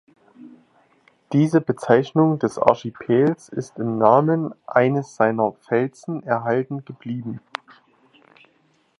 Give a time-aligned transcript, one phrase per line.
[1.31, 7.39] Diese Bezeichnung des Archipels ist im Namen eines seiner Felsen erhalten geblieben.